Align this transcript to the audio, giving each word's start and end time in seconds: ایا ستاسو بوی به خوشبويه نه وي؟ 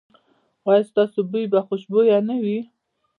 ایا 0.67 0.87
ستاسو 0.89 1.19
بوی 1.31 1.45
به 1.51 1.59
خوشبويه 1.67 2.17
نه 2.27 2.35
وي؟ 2.43 2.57